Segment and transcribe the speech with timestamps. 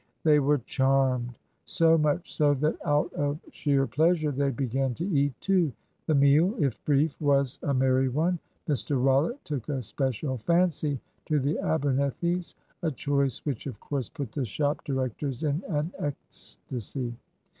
[0.23, 1.37] They were charmed.
[1.63, 5.71] So much so, that out of sheer pleasure they began to eat too.
[6.07, 8.39] The meal, if brief, was a merry one.
[8.67, 14.31] Mr Rollitt took a special fancy to the Abernethys a choice which of course put
[14.31, 17.15] the shop directors in an ecstasy.